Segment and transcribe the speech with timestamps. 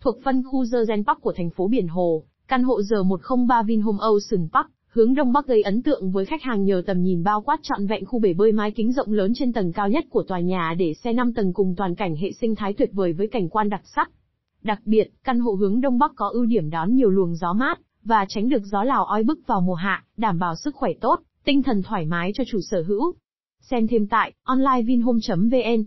[0.00, 2.22] thuộc phân khu Gen Park của thành phố Biển Hồ.
[2.48, 6.64] Căn hộ R103 Vinhome Ocean Park, hướng đông bắc gây ấn tượng với khách hàng
[6.64, 9.52] nhờ tầm nhìn bao quát trọn vẹn khu bể bơi mái kính rộng lớn trên
[9.52, 12.54] tầng cao nhất của tòa nhà để xe 5 tầng cùng toàn cảnh hệ sinh
[12.54, 14.10] thái tuyệt vời với cảnh quan đặc sắc.
[14.62, 17.80] Đặc biệt, căn hộ hướng đông bắc có ưu điểm đón nhiều luồng gió mát
[18.04, 21.20] và tránh được gió lào oi bức vào mùa hạ, đảm bảo sức khỏe tốt,
[21.44, 23.14] tinh thần thoải mái cho chủ sở hữu.
[23.60, 25.84] Xem thêm tại onlinevinhome.vn